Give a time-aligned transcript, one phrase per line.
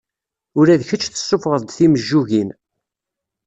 [0.59, 2.49] Ula d kečč tessufɣeḍ-d timejjugin.